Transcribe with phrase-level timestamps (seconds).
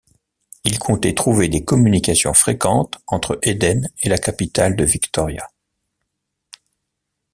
[0.63, 5.47] Il comptait trouver des communications fréquentes entre Éden et la capitale de Victoria.